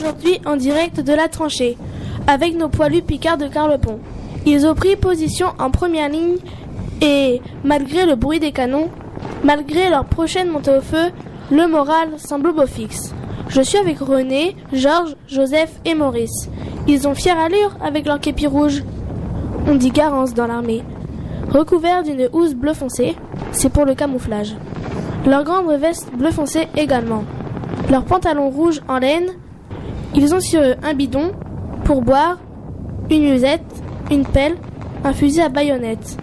aujourd'hui 0.00 0.40
en 0.46 0.56
direct 0.56 1.00
de 1.00 1.12
la 1.12 1.28
tranchée, 1.28 1.76
avec 2.26 2.56
nos 2.56 2.68
poilus 2.68 3.02
picards 3.02 3.36
de 3.36 3.48
Carlepont. 3.48 3.98
Ils 4.46 4.66
ont 4.66 4.74
pris 4.74 4.96
position 4.96 5.48
en 5.58 5.70
première 5.70 6.08
ligne 6.08 6.36
et, 7.02 7.42
malgré 7.64 8.06
le 8.06 8.14
bruit 8.14 8.40
des 8.40 8.52
canons, 8.52 8.88
malgré 9.44 9.90
leur 9.90 10.06
prochaine 10.06 10.48
montée 10.48 10.76
au 10.76 10.80
feu, 10.80 11.10
le 11.50 11.66
moral 11.66 12.10
semble 12.16 12.48
au 12.48 12.52
beau 12.54 12.66
fixe. 12.66 13.12
Je 13.48 13.60
suis 13.60 13.78
avec 13.78 13.98
René, 13.98 14.56
Georges, 14.72 15.16
Joseph 15.28 15.72
et 15.84 15.94
Maurice. 15.94 16.48
Ils 16.86 17.06
ont 17.06 17.14
fière 17.14 17.38
allure 17.38 17.76
avec 17.82 18.06
leur 18.06 18.20
képi 18.20 18.46
rouge. 18.46 18.82
On 19.66 19.74
dit 19.74 19.90
garance 19.90 20.32
dans 20.32 20.46
l'armée. 20.46 20.82
Recouverts 21.52 22.04
d'une 22.04 22.28
housse 22.32 22.54
bleu 22.54 22.72
foncé, 22.72 23.16
c'est 23.52 23.70
pour 23.70 23.84
le 23.84 23.94
camouflage. 23.94 24.54
Leur 25.26 25.44
grande 25.44 25.70
veste 25.72 26.10
bleu 26.14 26.30
foncé 26.30 26.68
également. 26.76 27.24
Leurs 27.90 28.04
pantalons 28.04 28.50
rouges 28.50 28.80
en 28.88 28.98
laine. 28.98 29.30
Ils 30.14 30.34
ont 30.34 30.40
sur 30.40 30.60
eux 30.60 30.74
un 30.82 30.94
bidon 30.94 31.32
pour 31.84 32.02
boire, 32.02 32.38
une 33.10 33.30
musette, 33.30 33.64
une 34.10 34.24
pelle, 34.24 34.56
un 35.04 35.12
fusil 35.12 35.40
à 35.40 35.48
baïonnette. 35.48 36.16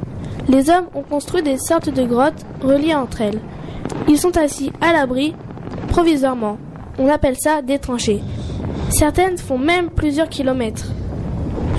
Les 0.50 0.70
hommes 0.70 0.88
ont 0.96 1.04
construit 1.04 1.42
des 1.42 1.58
sortes 1.58 1.90
de 1.90 2.04
grottes 2.04 2.46
reliées 2.62 2.96
entre 2.96 3.22
elles. 3.22 3.40
Ils 4.08 4.18
sont 4.18 4.38
assis 4.38 4.72
à 4.82 4.94
l'abri, 4.94 5.34
provisoirement. 5.90 6.58
On 7.00 7.10
appelle 7.10 7.36
ça 7.38 7.62
des 7.62 7.80
tranchées. 7.80 8.22
Certaines 8.90 9.38
font 9.38 9.58
même 9.58 9.90
plusieurs 9.90 10.30
kilomètres. 10.30 10.88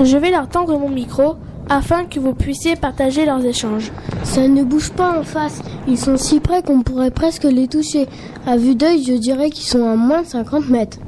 Je 0.03 0.17
vais 0.17 0.31
leur 0.31 0.49
tendre 0.49 0.79
mon 0.79 0.89
micro 0.91 1.37
afin 1.71 2.05
que 2.05 2.21
vous 2.21 2.35
puissiez 2.35 2.77
partager 2.77 3.25
leurs 3.25 3.45
échanges. 3.45 3.91
Ça 4.25 4.47
ne 4.47 4.63
bouge 4.63 4.91
pas 4.91 5.19
en 5.19 5.23
face. 5.23 5.63
Ils 5.87 5.99
sont 5.99 6.17
si 6.17 6.41
près 6.41 6.63
qu'on 6.63 6.83
pourrait 6.83 7.11
presque 7.11 7.45
les 7.45 7.69
toucher. 7.69 8.07
À 8.47 8.57
vue 8.57 8.75
d'œil, 8.75 9.03
je 9.03 9.15
dirais 9.15 9.51
qu'ils 9.51 9.67
sont 9.67 9.89
à 9.89 9.97
moins 9.97 10.23
de 10.23 10.27
50 10.27 10.69
mètres. 10.69 10.99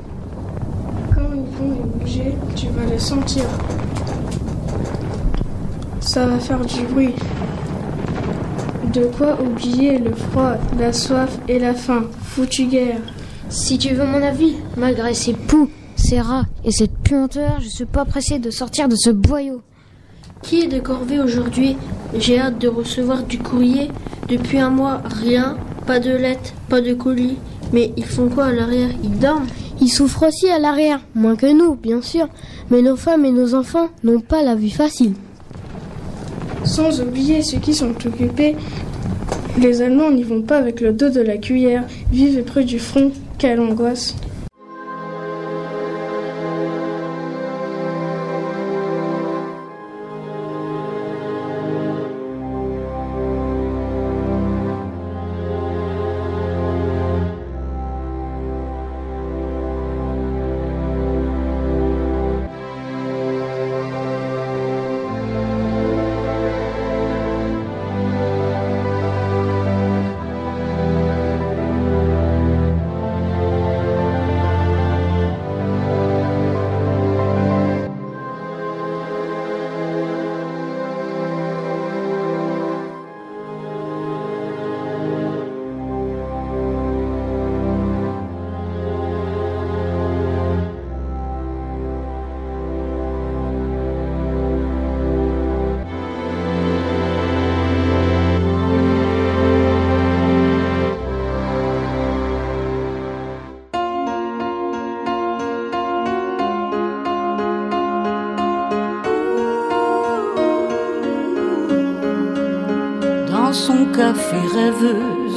Quand 1.15 1.21
ils 1.35 1.57
vont 1.57 1.77
bouger, 1.99 2.35
sentir. 2.99 3.45
Ça 6.01 6.27
va 6.27 6.39
faire 6.39 6.61
du 6.61 6.83
bruit. 6.83 7.15
De 8.93 9.05
quoi 9.05 9.39
oublier 9.41 9.99
le 9.99 10.13
froid, 10.13 10.55
la 10.79 10.93
soif 10.93 11.39
et 11.49 11.59
la 11.59 11.75
faim. 11.75 12.05
Foutu 12.23 12.67
guerre. 12.67 13.01
Si 13.49 13.79
tu 13.79 13.95
veux 13.95 14.07
mon 14.07 14.23
avis, 14.23 14.57
malgré 14.77 15.15
ces 15.15 15.33
poux, 15.33 15.69
ces 15.97 16.21
rats 16.21 16.47
et 16.65 16.71
cette 16.71 16.97
puanteur, 16.99 17.61
je 17.61 17.69
suis 17.69 17.85
pas 17.85 18.05
pressé 18.05 18.39
de 18.39 18.51
sortir 18.51 18.89
de 18.89 18.97
ce 18.97 19.11
boyau. 19.11 19.63
Qui 20.43 20.63
est 20.63 20.69
de 20.69 20.81
corvée 20.81 21.21
aujourd'hui? 21.21 21.77
J'ai 22.19 22.41
hâte 22.41 22.59
de 22.59 22.69
recevoir 22.69 23.23
du 23.25 23.39
courrier. 23.39 23.91
Depuis 24.29 24.59
un 24.59 24.71
mois, 24.71 25.03
rien, 25.23 25.57
pas 25.87 26.01
de 26.01 26.11
lettres, 26.11 26.53
pas 26.69 26.81
de 26.81 26.95
colis. 26.95 27.37
Mais 27.73 27.93
ils 27.97 28.07
font 28.07 28.29
quoi 28.29 28.47
à 28.47 28.53
l'arrière? 28.53 28.91
Ils 29.05 29.19
dorment? 29.19 29.47
Ils 29.81 29.89
souffrent 29.89 30.29
aussi 30.29 30.49
à 30.49 30.59
l'arrière, 30.59 31.01
moins 31.15 31.37
que 31.37 31.51
nous, 31.51 31.75
bien 31.75 32.03
sûr. 32.03 32.29
Mais 32.71 32.83
nos 32.83 32.97
femmes 32.97 33.25
et 33.25 33.31
nos 33.31 33.55
enfants 33.55 33.89
n'ont 34.05 34.21
pas 34.21 34.43
la 34.43 34.55
vie 34.55 34.71
facile. 34.71 35.15
Sans 36.65 37.01
oublier 37.01 37.43
ceux 37.43 37.59
qui 37.59 37.73
sont 37.73 37.95
occupés. 38.07 38.57
Les 39.59 39.81
Allemands 39.81 40.11
n'y 40.11 40.23
vont 40.23 40.43
pas 40.43 40.59
avec 40.59 40.81
le 40.81 40.93
dos 40.93 41.09
de 41.09 41.21
la 41.21 41.39
cuillère. 41.39 41.85
Vivent 42.13 42.45
près 42.45 42.65
du 42.65 42.79
front. 42.79 43.11
Quelle 43.39 43.61
angoisse. 43.61 44.15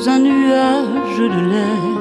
Un 0.07 0.19
nuage 0.19 1.17
de 1.17 1.49
lait. 1.51 1.93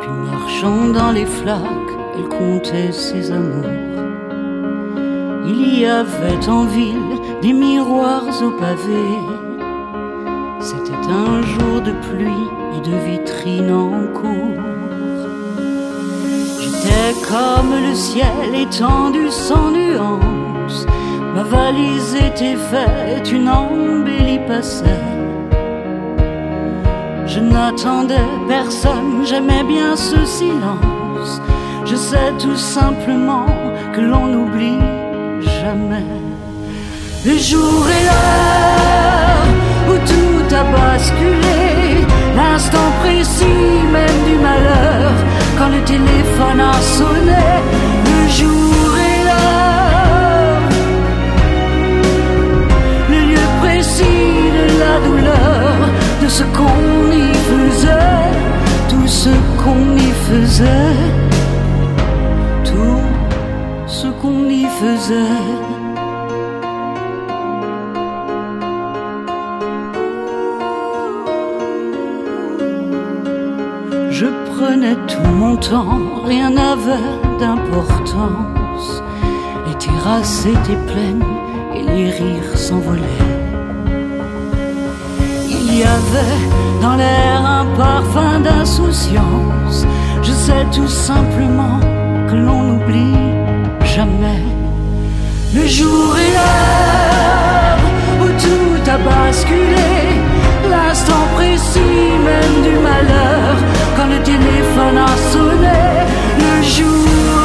Puis 0.00 0.10
marchant 0.30 0.88
dans 0.88 1.12
les 1.12 1.24
flaques, 1.24 1.94
elle 2.16 2.28
comptait 2.28 2.92
ses 2.92 3.30
amours. 3.30 3.64
Il 5.46 5.78
y 5.78 5.86
avait 5.86 6.48
en 6.48 6.64
ville 6.64 7.18
des 7.42 7.52
miroirs 7.52 8.42
au 8.42 8.50
pavé. 8.50 9.06
C'était 10.60 11.06
un 11.10 11.42
jour 11.42 11.80
de 11.80 11.92
pluie 12.08 12.48
et 12.76 12.88
de 12.88 12.96
vitrines 13.10 13.72
en 13.72 14.06
cours. 14.12 14.62
J'étais 16.60 17.14
comme 17.28 17.72
le 17.88 17.94
ciel 17.94 18.54
étendu 18.54 19.30
sans 19.30 19.70
nuance. 19.70 20.86
Ma 21.34 21.42
valise 21.42 22.14
était 22.14 22.56
faite, 22.56 23.30
une 23.32 23.48
embellie 23.48 24.40
passait. 24.46 25.03
N'attendais 27.52 28.30
personne, 28.48 29.24
j'aimais 29.24 29.64
bien 29.64 29.96
ce 29.96 30.24
silence. 30.24 31.40
Je 31.84 31.96
sais 31.96 32.32
tout 32.38 32.56
simplement 32.56 33.46
que 33.94 34.00
l'on 34.00 34.26
n'oublie 34.26 34.78
jamais. 35.60 36.10
Le 37.26 37.36
jour 37.38 37.82
et 37.96 38.04
l'heure 38.08 39.46
où 39.90 39.94
tout 40.10 40.54
a 40.54 40.64
basculé, 40.76 42.06
l'instant 42.36 42.90
précis 43.02 43.44
même 43.92 44.20
du 44.28 44.36
malheur, 44.42 45.12
quand 45.58 45.68
le 45.68 45.80
téléphone 45.84 46.60
a 46.60 46.74
sonné, 46.98 47.46
le 48.10 48.28
jour 48.38 48.88
et 49.10 49.18
l'heure, 49.26 50.60
le 53.10 53.20
lieu 53.30 53.46
précis 53.62 54.32
de 54.58 54.66
la 54.82 54.94
douleur, 55.06 55.76
de 56.22 56.28
ce 56.28 56.42
qu'on 56.56 56.93
tout 58.88 59.06
ce 59.06 59.30
qu'on 59.60 59.96
y 59.96 60.10
faisait, 60.28 60.96
tout 62.64 63.02
ce 63.86 64.08
qu'on 64.08 64.48
y 64.48 64.64
faisait. 64.64 65.42
Je 74.10 74.26
prenais 74.54 74.96
tout 75.06 75.28
mon 75.34 75.56
temps, 75.56 75.98
rien 76.24 76.50
n'avait 76.50 77.12
d'importance. 77.38 79.02
Les 79.66 79.74
terrasses 79.74 80.46
étaient 80.46 80.82
pleines 80.92 81.24
et 81.74 81.82
les 81.82 82.10
rires 82.10 82.56
s'envolaient. 82.56 83.33
Y 85.76 85.82
avait 85.82 86.80
dans 86.80 86.94
l'air 86.94 87.44
un 87.44 87.66
parfum 87.76 88.38
d'insouciance. 88.38 89.84
Je 90.22 90.30
sais 90.30 90.64
tout 90.72 90.86
simplement 90.86 91.80
que 92.28 92.36
l'on 92.36 92.62
n'oublie 92.62 93.18
jamais 93.96 94.42
le 95.52 95.66
jour 95.66 96.16
et 96.16 96.30
l'heure 96.36 97.78
où 98.22 98.26
tout 98.44 98.90
a 98.94 98.98
basculé, 98.98 99.92
l'instant 100.70 101.24
précis 101.34 101.80
même 102.30 102.56
du 102.62 102.74
malheur, 102.88 103.56
quand 103.96 104.06
le 104.14 104.20
téléphone 104.22 104.98
a 104.98 105.12
sonné, 105.32 105.82
le 106.38 106.62
jour 106.62 107.43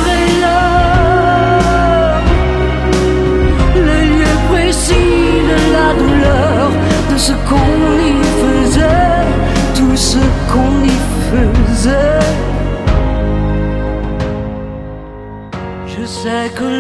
que 16.48 16.79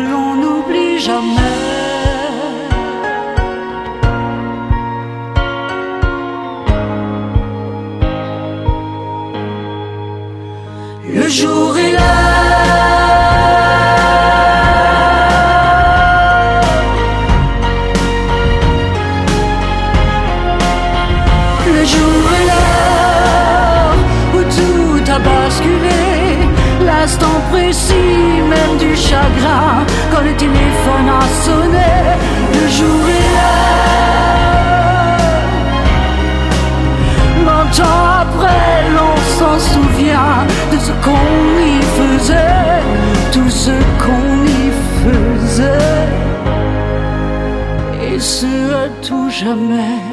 à 48.46 48.89
tout 49.01 49.29
jamais. 49.29 50.08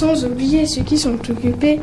Sans 0.00 0.24
oublier 0.24 0.64
ceux 0.64 0.80
qui 0.80 0.96
sont 0.96 1.18
occupés. 1.28 1.78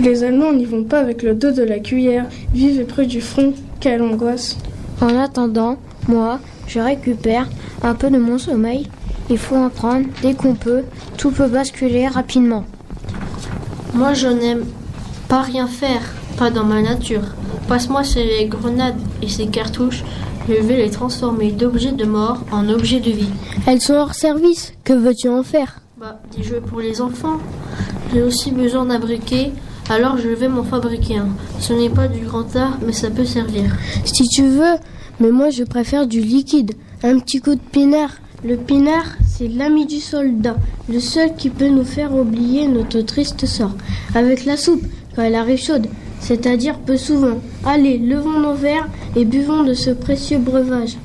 Les 0.00 0.22
Allemands 0.22 0.52
n'y 0.52 0.66
vont 0.66 0.84
pas 0.84 1.00
avec 1.00 1.24
le 1.24 1.34
dos 1.34 1.50
de 1.50 1.64
la 1.64 1.80
cuillère. 1.80 2.26
Vivent 2.54 2.84
près 2.84 3.06
du 3.06 3.20
front. 3.20 3.54
Quelle 3.80 4.02
angoisse. 4.02 4.56
En 5.00 5.18
attendant, 5.18 5.78
moi, 6.06 6.38
je 6.68 6.78
récupère 6.78 7.48
un 7.82 7.96
peu 7.96 8.08
de 8.08 8.18
mon 8.18 8.38
sommeil. 8.38 8.86
Il 9.30 9.36
faut 9.36 9.56
en 9.56 9.68
prendre 9.68 10.06
dès 10.22 10.34
qu'on 10.34 10.54
peut. 10.54 10.84
Tout 11.16 11.32
peut 11.32 11.48
basculer 11.48 12.06
rapidement. 12.06 12.64
Moi, 13.94 14.14
je 14.14 14.28
n'aime 14.28 14.64
pas 15.26 15.42
rien 15.42 15.66
faire, 15.66 16.02
pas 16.36 16.52
dans 16.52 16.62
ma 16.62 16.82
nature. 16.82 17.34
Passe-moi 17.66 18.04
ces 18.04 18.46
grenades 18.46 18.94
et 19.22 19.28
ces 19.28 19.48
cartouches, 19.48 20.04
je 20.48 20.54
vais 20.54 20.76
les 20.76 20.90
transformer 20.90 21.50
d'objets 21.50 21.90
de 21.90 22.04
mort 22.04 22.44
en 22.52 22.68
objets 22.68 23.00
de 23.00 23.10
vie. 23.10 23.30
Elles 23.66 23.80
sont 23.80 23.94
hors 23.94 24.14
service. 24.14 24.72
Que 24.84 24.92
veux-tu 24.92 25.28
en 25.28 25.42
faire? 25.42 25.80
Bah, 26.00 26.20
des 26.36 26.44
jeux 26.44 26.60
pour 26.60 26.78
les 26.78 27.00
enfants. 27.00 27.38
J'ai 28.12 28.22
aussi 28.22 28.52
besoin 28.52 28.86
d'un 28.86 29.00
briquet, 29.00 29.50
alors 29.90 30.16
je 30.16 30.28
vais 30.28 30.46
m'en 30.46 30.62
fabriquer 30.62 31.16
un. 31.16 31.30
Ce 31.58 31.72
n'est 31.72 31.90
pas 31.90 32.06
du 32.06 32.24
grand 32.24 32.54
art, 32.54 32.78
mais 32.86 32.92
ça 32.92 33.10
peut 33.10 33.24
servir. 33.24 33.64
Si 34.04 34.28
tu 34.28 34.46
veux, 34.46 34.76
mais 35.18 35.32
moi 35.32 35.50
je 35.50 35.64
préfère 35.64 36.06
du 36.06 36.20
liquide. 36.20 36.74
Un 37.02 37.18
petit 37.18 37.40
coup 37.40 37.56
de 37.56 37.60
pinard. 37.60 38.12
Le 38.44 38.56
pinard, 38.56 39.06
c'est 39.26 39.48
l'ami 39.48 39.86
du 39.86 39.98
soldat, 39.98 40.54
le 40.88 41.00
seul 41.00 41.34
qui 41.34 41.50
peut 41.50 41.68
nous 41.68 41.84
faire 41.84 42.14
oublier 42.14 42.68
notre 42.68 43.00
triste 43.00 43.44
sort. 43.46 43.74
Avec 44.14 44.44
la 44.44 44.56
soupe, 44.56 44.84
quand 45.16 45.22
elle 45.22 45.34
arrive 45.34 45.58
chaude, 45.58 45.88
c'est-à-dire 46.20 46.78
peu 46.78 46.96
souvent. 46.96 47.38
Allez, 47.66 47.98
levons 47.98 48.38
nos 48.38 48.54
verres 48.54 48.88
et 49.16 49.24
buvons 49.24 49.64
de 49.64 49.74
ce 49.74 49.90
précieux 49.90 50.38
breuvage. 50.38 50.96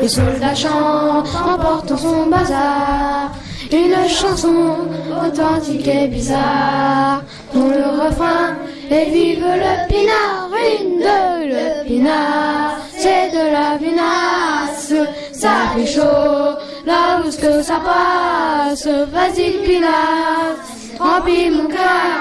Les 0.00 0.08
soldats 0.08 0.54
chantent 0.54 1.28
en 1.34 1.58
portant 1.58 1.96
son 1.96 2.26
bazar. 2.26 3.30
Une 3.72 4.08
chanson 4.08 4.76
authentique 5.24 5.86
et 5.88 6.08
bizarre, 6.08 7.22
dont 7.54 7.68
le 7.68 8.04
refrain 8.04 8.56
est 8.90 9.06
vive 9.06 9.40
le 9.40 9.88
pinard, 9.88 10.50
une 10.80 10.98
de 10.98 11.48
le 11.48 11.84
pinard, 11.86 12.78
c'est 12.96 13.30
de 13.30 13.52
la 13.52 13.76
vinasse, 13.78 14.92
ça 15.32 15.72
fait 15.74 15.86
chaud, 15.86 16.58
là 16.86 17.20
où 17.24 17.30
ce 17.30 17.38
que 17.38 17.62
ça 17.62 17.80
passe, 17.84 18.86
vas-y 18.86 19.64
pinard, 19.64 20.56
remplis 21.00 21.50
mon 21.50 21.66
cœur, 21.66 22.20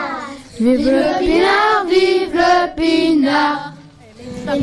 vive 0.60 0.90
le 0.90 1.20
pinard, 1.20 1.86
vive 1.88 2.34
le 2.34 2.76
pinard. 2.76 3.73
Sa 4.46 4.56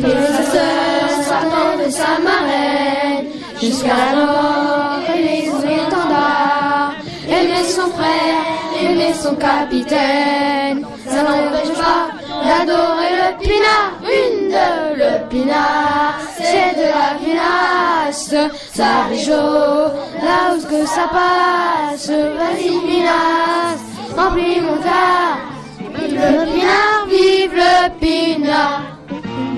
sœur, 0.53 1.09
sa 1.25 1.41
tante 1.49 1.87
et 1.87 1.91
sa 1.91 2.19
marraine, 2.23 3.27
jusqu'à 3.61 3.95
la 3.97 4.27
mort, 4.27 4.99
aimer 5.09 5.49
son 5.51 5.67
étendard, 5.67 6.93
aimer 7.27 7.65
son 7.65 7.89
frère, 7.93 8.45
aimer 8.83 9.15
son 9.15 9.35
capitaine, 9.37 10.87
ça 11.07 11.23
n'empêche 11.23 11.75
pas 11.79 12.11
d'adorer 12.45 13.13
le 13.23 13.39
pinard, 13.43 13.93
une 14.03 14.49
de 14.51 14.99
le 14.99 15.29
pinard, 15.31 16.21
c'est 16.37 16.77
de 16.77 16.89
la 16.99 17.17
vinasse, 17.19 18.35
ça 18.75 19.05
réchauffe, 19.09 19.95
là 20.23 20.55
où 20.55 20.61
que 20.63 20.87
ça 20.87 21.09
passe, 21.11 22.11
vas-y 22.11 22.79
pinasse, 22.87 23.81
remplis 24.15 24.61
mon 24.61 24.77
tas, 24.77 25.39
vive 25.79 26.15
le 26.15 26.45
pinard, 26.53 27.07
vive 27.09 27.55
le 27.55 27.89
pinard. 27.99 29.00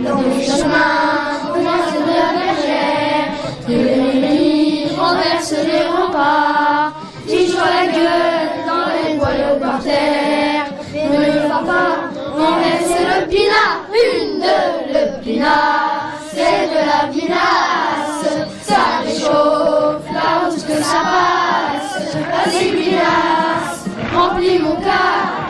Dans 0.04 0.20
les 0.20 0.44
chemins, 0.44 1.52
commence 1.52 1.92
de 1.94 2.10
la 2.10 2.30
bergère, 2.34 3.28
que 3.64 3.72
l'ennemi 3.72 4.86
renverse 4.98 5.52
les 5.52 5.86
remparts, 5.86 6.92
fiche 7.24 7.54
la 7.54 7.86
gueule 7.86 8.50
dans 8.66 8.86
les 8.90 9.16
boyaux 9.16 9.60
par 9.60 9.80
terre, 9.80 10.66
ne 10.92 11.48
va 11.48 11.60
pas, 11.64 11.92
renverse 12.36 12.96
le 12.98 13.26
pinard, 13.28 13.86
une 13.92 14.40
de 14.40 14.58
le 14.92 15.22
pinard, 15.22 16.12
c'est 16.34 16.66
de 16.68 16.80
la 16.90 17.08
vinasse, 17.12 18.48
ça 18.62 19.02
réchauffe, 19.04 20.06
là 20.12 20.48
où 20.48 20.52
que 20.52 20.82
ça 20.82 21.02
passe, 21.12 22.16
vas-y 22.16 22.72
pinasse, 22.72 23.84
remplis 24.12 24.58
mon 24.58 24.74
cas, 24.76 25.46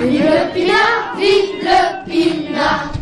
vive 0.00 0.24
le 0.24 0.52
pinard, 0.54 1.16
vive 1.18 1.64
le 1.64 2.04
pinard. 2.08 2.95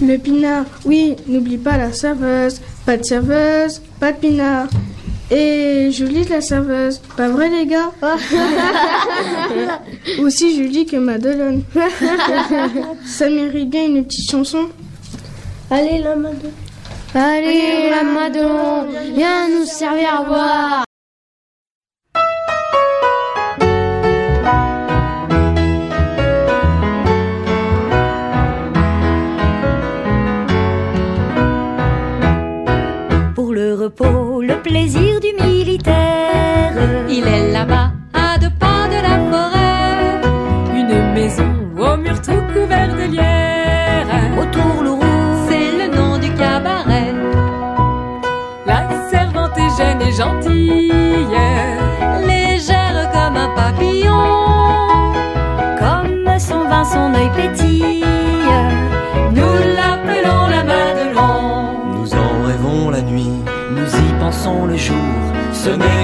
Le 0.00 0.16
pinard, 0.16 0.64
oui, 0.84 1.16
n'oublie 1.26 1.58
pas 1.58 1.76
la 1.76 1.92
serveuse. 1.92 2.60
Pas 2.86 2.96
de 2.96 3.04
serveuse, 3.04 3.82
pas 3.98 4.12
de 4.12 4.18
pinard. 4.18 4.68
Et 5.30 5.90
Julie 5.90 6.24
la 6.24 6.40
serveuse. 6.40 7.00
Pas 7.16 7.28
vrai 7.28 7.50
les 7.50 7.66
gars 7.66 7.90
Aussi 10.20 10.56
Julie 10.56 10.86
que 10.86 10.96
Madeleine. 10.96 11.64
Ça 13.04 13.28
mérite 13.28 13.68
bien 13.68 13.86
une 13.86 14.04
petite 14.04 14.30
chanson. 14.30 14.68
Allez, 15.70 15.98
la 15.98 16.16
Madeleine. 16.16 16.52
Allez, 17.14 17.90
la 17.90 18.02
Madon, 18.02 18.86
viens 19.14 19.48
nous 19.48 19.64
servir 19.64 20.20
à 20.20 20.24
boire. 20.24 20.84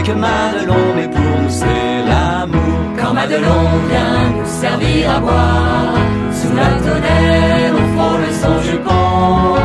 que 0.05 0.13
Madelon, 0.13 0.85
mais 0.97 1.09
pour 1.09 1.21
nous 1.43 1.51
c'est 1.61 2.03
l'amour. 2.09 2.79
Quand 2.99 3.15
Madelon 3.15 3.65
vient 3.91 4.31
nous 4.37 4.51
servir 4.63 5.11
à 5.17 5.21
boire, 5.21 5.95
sous 6.39 6.55
la 6.55 6.71
tonnerre 6.85 7.73
on 7.81 7.87
frôle 7.95 8.27
son 8.43 8.57
jupon, 8.69 9.57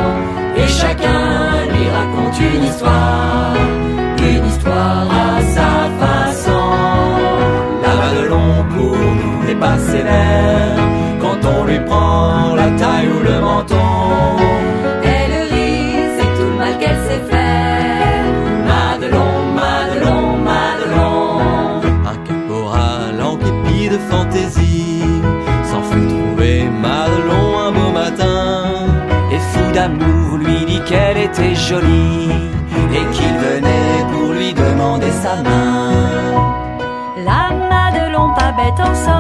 et 0.58 0.68
chacun 0.68 1.24
lui 1.74 1.86
raconte 1.98 2.40
une 2.40 2.64
histoire, 2.64 3.56
une 4.18 4.46
histoire. 4.48 5.08
À 5.26 5.29
et 31.56 31.56
et 32.94 33.06
qu'il 33.14 33.36
venait 33.38 34.06
pour 34.12 34.34
lui 34.34 34.54
demander 34.54 35.12
sa 35.12 35.36
main. 35.42 35.92
La 37.26 37.50
Madelon 37.70 38.34
pas 38.36 38.52
bête 38.52 38.80
ensemble. 38.80 39.19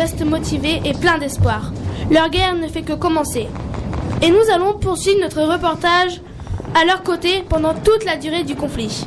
restent 0.00 0.24
motivés 0.24 0.80
et 0.86 0.94
pleins 0.94 1.18
d'espoir. 1.18 1.72
Leur 2.10 2.30
guerre 2.30 2.54
ne 2.54 2.68
fait 2.68 2.80
que 2.80 2.94
commencer. 2.94 3.48
Et 4.22 4.30
nous 4.30 4.50
allons 4.50 4.72
poursuivre 4.72 5.20
notre 5.20 5.42
reportage 5.42 6.22
à 6.74 6.86
leur 6.86 7.02
côté 7.02 7.44
pendant 7.46 7.74
toute 7.74 8.06
la 8.06 8.16
durée 8.16 8.44
du 8.44 8.54
conflit. 8.54 9.04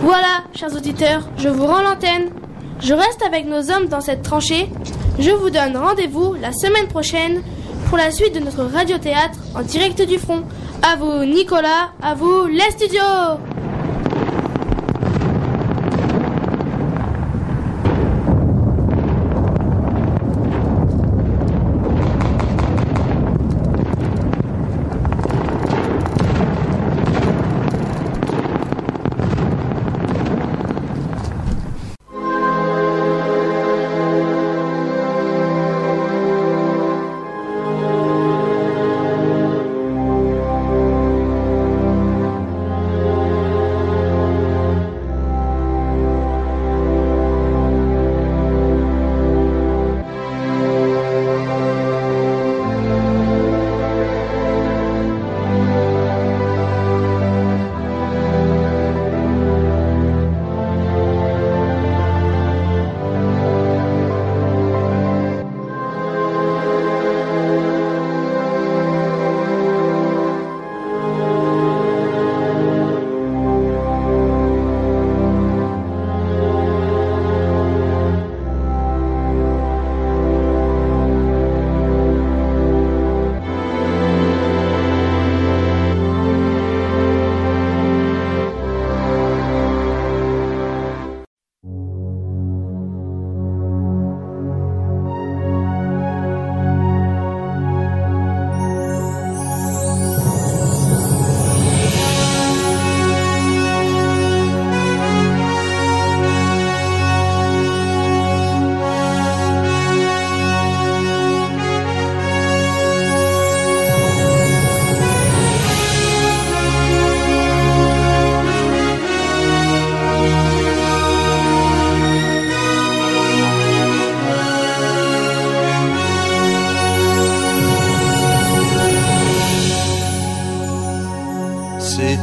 Voilà, 0.00 0.44
chers 0.54 0.74
auditeurs, 0.74 1.28
je 1.36 1.50
vous 1.50 1.66
rends 1.66 1.82
l'antenne. 1.82 2.30
Je 2.80 2.94
reste 2.94 3.22
avec 3.22 3.46
nos 3.46 3.70
hommes 3.70 3.88
dans 3.88 4.00
cette 4.00 4.22
tranchée. 4.22 4.70
Je 5.18 5.30
vous 5.30 5.50
donne 5.50 5.76
rendez-vous 5.76 6.32
la 6.40 6.52
semaine 6.52 6.88
prochaine 6.88 7.42
pour 7.90 7.98
la 7.98 8.10
suite 8.10 8.34
de 8.34 8.40
notre 8.40 8.64
radiothéâtre 8.64 9.38
en 9.54 9.60
direct 9.60 10.00
du 10.00 10.18
front. 10.18 10.44
À 10.82 10.96
vous 10.96 11.26
Nicolas, 11.26 11.90
à 12.00 12.14
vous 12.14 12.46
les 12.46 12.70
studios 12.70 13.36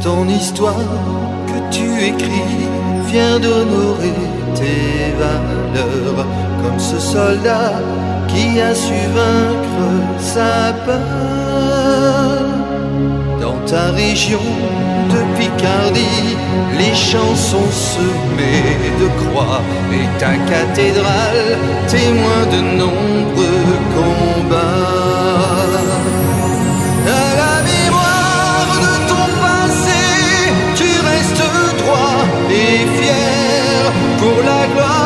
ton 0.02 0.28
histoire 0.28 0.74
que 1.46 1.74
tu 1.74 1.86
écris 2.02 2.68
vient 3.06 3.38
d'honorer 3.38 4.14
tes 4.54 5.12
valeurs, 5.18 6.26
comme 6.62 6.78
ce 6.78 6.98
soldat 6.98 7.72
qui 8.28 8.60
a 8.60 8.74
su 8.74 9.00
vaincre 9.14 9.88
sa 10.18 10.72
peur. 10.86 12.40
Dans 13.40 13.58
ta 13.66 13.90
région 13.90 14.46
de 15.12 15.20
Picardie, 15.38 16.36
les 16.78 16.94
champs 16.94 17.34
sont 17.34 17.70
semés 17.92 18.76
de 19.00 19.08
croix 19.20 19.60
et 19.92 20.18
ta 20.18 20.34
cathédrale 20.52 21.58
témoin 21.88 22.42
de 22.54 22.60
nombreux 22.78 23.78
combats. 23.96 25.09
pour 34.20 34.42
la 34.42 34.66
gloire. 34.74 34.99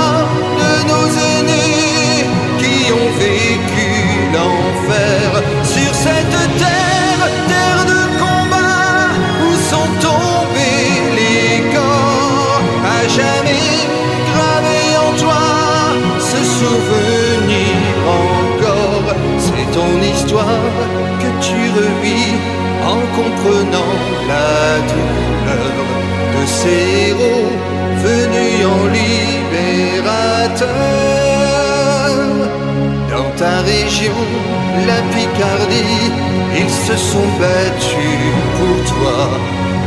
sont 36.96 37.28
battus 37.40 38.35
pour 38.57 38.76
toi, 38.92 39.28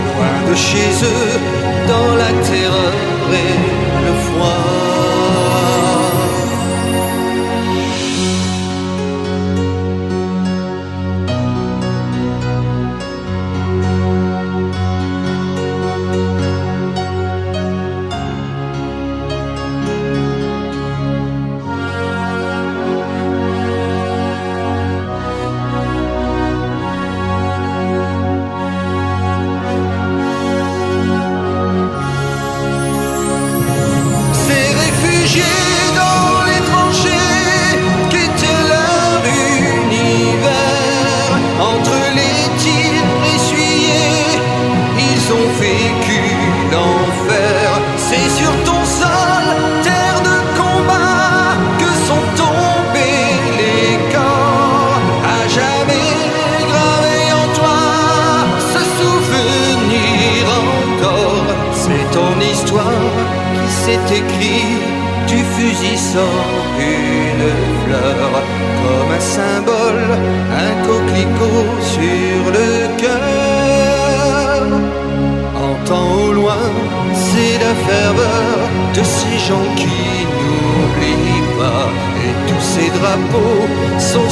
loin 0.05 0.49
de 0.49 0.55
chez 0.55 1.05
eux. 1.05 1.66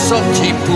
sortie 0.06 0.54
pour 0.66 0.75